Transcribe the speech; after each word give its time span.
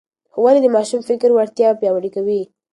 ښوونې 0.33 0.59
د 0.63 0.67
ماشوم 0.75 1.01
فکري 1.07 1.33
وړتیا 1.35 1.69
پياوړې 1.79 2.09
کوي. 2.15 2.41